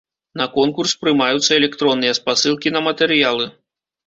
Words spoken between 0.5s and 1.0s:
конкурс